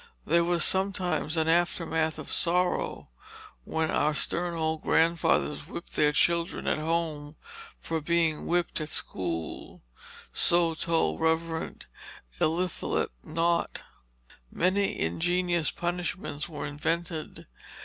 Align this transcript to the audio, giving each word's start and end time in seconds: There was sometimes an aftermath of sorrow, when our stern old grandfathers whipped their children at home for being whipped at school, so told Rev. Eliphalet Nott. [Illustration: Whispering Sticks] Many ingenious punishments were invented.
There 0.25 0.43
was 0.43 0.65
sometimes 0.65 1.37
an 1.37 1.47
aftermath 1.47 2.17
of 2.17 2.31
sorrow, 2.31 3.09
when 3.65 3.91
our 3.91 4.15
stern 4.15 4.55
old 4.55 4.81
grandfathers 4.81 5.67
whipped 5.67 5.95
their 5.95 6.11
children 6.11 6.65
at 6.65 6.79
home 6.79 7.35
for 7.79 8.01
being 8.01 8.47
whipped 8.47 8.81
at 8.81 8.89
school, 8.89 9.83
so 10.33 10.73
told 10.73 11.19
Rev. 11.19 11.75
Eliphalet 12.39 13.09
Nott. 13.23 13.83
[Illustration: 13.83 13.85
Whispering 13.93 14.39
Sticks] 14.41 14.57
Many 14.57 14.99
ingenious 14.99 15.69
punishments 15.69 16.49
were 16.49 16.65
invented. 16.65 17.45